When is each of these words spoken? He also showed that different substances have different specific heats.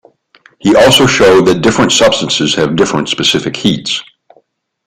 He 0.57 0.75
also 0.75 1.05
showed 1.05 1.45
that 1.45 1.61
different 1.61 1.91
substances 1.91 2.55
have 2.55 2.75
different 2.75 3.07
specific 3.07 3.55
heats. 3.55 4.03